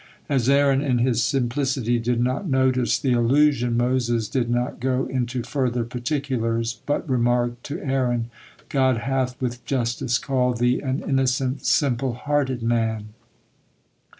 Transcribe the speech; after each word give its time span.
As 0.27 0.49
Aaron, 0.49 0.81
in 0.81 0.97
his 0.97 1.21
simplicity, 1.21 1.99
did 1.99 2.19
not 2.19 2.49
notice 2.49 2.97
the 2.97 3.13
allusion, 3.13 3.77
Moses 3.77 4.27
did 4.27 4.49
not 4.49 4.79
go 4.79 5.05
into 5.05 5.43
further 5.43 5.83
particulars, 5.83 6.81
but 6.87 7.07
remarked 7.07 7.63
to 7.65 7.79
Aaron: 7.79 8.31
"God 8.67 8.97
hath 8.97 9.39
with 9.39 9.63
justice 9.63 10.17
called 10.17 10.57
thee 10.57 10.79
an 10.79 11.01
innocent, 11.07 11.63
simple 11.67 12.13
hearted 12.15 12.63
man." 12.63 13.09